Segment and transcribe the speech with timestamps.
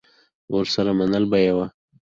[0.53, 1.67] ورسره منلې به یې وه.